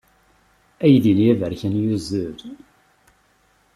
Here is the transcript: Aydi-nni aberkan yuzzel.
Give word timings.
Aydi-nni 0.83 1.27
aberkan 1.33 1.73
yuzzel. 1.81 2.37